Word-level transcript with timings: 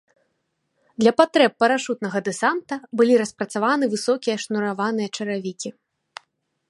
Для 1.01 1.11
патрэб 1.19 1.51
парашутнага 1.63 2.17
дэсанта 2.29 2.75
былі 3.01 3.13
распрацаваны 3.23 3.85
высокія 3.95 4.35
шнураваныя 4.45 5.09
чаравікі. 5.19 5.69